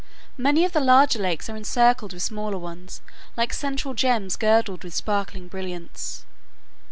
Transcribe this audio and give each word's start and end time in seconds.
Many 0.35 0.65
of 0.65 0.71
the 0.71 0.79
larger 0.79 1.19
lakes 1.19 1.47
are 1.47 1.55
encircled 1.55 2.11
with 2.11 2.23
smaller 2.23 2.57
ones 2.57 3.01
like 3.37 3.53
central 3.53 3.93
gems 3.93 4.35
girdled 4.35 4.83
with 4.83 4.95
sparkling 4.95 5.47
brilliants. 5.47 6.25